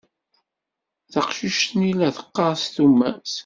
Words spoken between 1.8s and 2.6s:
la teqqar